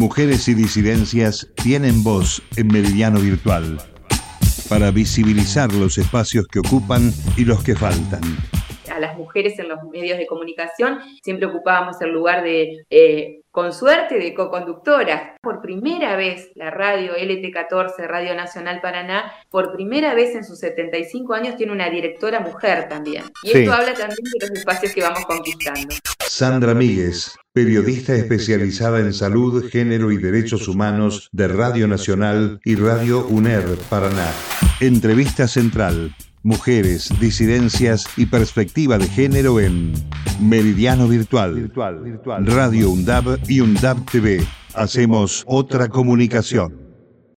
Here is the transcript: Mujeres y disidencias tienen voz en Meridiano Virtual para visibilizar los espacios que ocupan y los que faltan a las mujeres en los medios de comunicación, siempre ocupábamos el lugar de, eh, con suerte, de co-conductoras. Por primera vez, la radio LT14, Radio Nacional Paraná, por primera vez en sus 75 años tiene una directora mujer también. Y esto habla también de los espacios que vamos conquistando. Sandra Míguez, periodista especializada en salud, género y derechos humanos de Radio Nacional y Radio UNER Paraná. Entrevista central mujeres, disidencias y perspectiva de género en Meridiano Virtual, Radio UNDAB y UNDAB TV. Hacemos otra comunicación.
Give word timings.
Mujeres 0.00 0.48
y 0.48 0.54
disidencias 0.54 1.46
tienen 1.62 2.02
voz 2.02 2.42
en 2.56 2.68
Meridiano 2.68 3.20
Virtual 3.20 3.76
para 4.66 4.90
visibilizar 4.90 5.70
los 5.74 5.98
espacios 5.98 6.46
que 6.48 6.60
ocupan 6.60 7.12
y 7.36 7.44
los 7.44 7.62
que 7.62 7.76
faltan 7.76 8.22
a 8.90 8.98
las 8.98 9.16
mujeres 9.16 9.58
en 9.58 9.68
los 9.68 9.78
medios 9.84 10.18
de 10.18 10.26
comunicación, 10.26 10.98
siempre 11.22 11.46
ocupábamos 11.46 12.00
el 12.00 12.10
lugar 12.10 12.42
de, 12.42 12.84
eh, 12.90 13.42
con 13.52 13.72
suerte, 13.72 14.18
de 14.18 14.34
co-conductoras. 14.34 15.38
Por 15.40 15.60
primera 15.60 16.16
vez, 16.16 16.50
la 16.56 16.70
radio 16.70 17.14
LT14, 17.14 18.06
Radio 18.08 18.34
Nacional 18.34 18.80
Paraná, 18.80 19.32
por 19.48 19.72
primera 19.72 20.14
vez 20.14 20.34
en 20.34 20.44
sus 20.44 20.58
75 20.58 21.34
años 21.34 21.56
tiene 21.56 21.72
una 21.72 21.88
directora 21.88 22.40
mujer 22.40 22.88
también. 22.88 23.24
Y 23.44 23.58
esto 23.58 23.72
habla 23.72 23.94
también 23.94 24.24
de 24.24 24.48
los 24.48 24.58
espacios 24.58 24.92
que 24.92 25.02
vamos 25.02 25.24
conquistando. 25.24 25.94
Sandra 26.18 26.74
Míguez, 26.74 27.36
periodista 27.52 28.14
especializada 28.14 29.00
en 29.00 29.12
salud, 29.12 29.68
género 29.68 30.12
y 30.12 30.18
derechos 30.18 30.68
humanos 30.68 31.28
de 31.32 31.48
Radio 31.48 31.88
Nacional 31.88 32.60
y 32.64 32.76
Radio 32.76 33.26
UNER 33.26 33.64
Paraná. 33.88 34.30
Entrevista 34.80 35.48
central 35.48 36.14
mujeres, 36.42 37.10
disidencias 37.20 38.06
y 38.16 38.26
perspectiva 38.26 38.98
de 38.98 39.06
género 39.06 39.60
en 39.60 39.92
Meridiano 40.40 41.06
Virtual, 41.06 41.70
Radio 42.44 42.90
UNDAB 42.90 43.38
y 43.48 43.60
UNDAB 43.60 44.10
TV. 44.10 44.40
Hacemos 44.74 45.44
otra 45.46 45.88
comunicación. 45.88 46.89